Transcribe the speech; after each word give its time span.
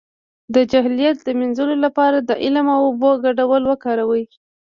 د 0.55 0.55
جهالت 0.71 1.17
د 1.23 1.29
مینځلو 1.39 1.75
لپاره 1.85 2.17
د 2.21 2.31
علم 2.43 2.67
او 2.75 2.81
اوبو 2.89 3.09
ګډول 3.25 3.63
وکاروئ 3.67 4.23